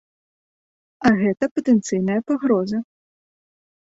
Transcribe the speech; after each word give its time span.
А 1.09 1.09
гэта 1.19 1.49
патэнцыйная 1.59 2.17
пагроза. 2.31 2.77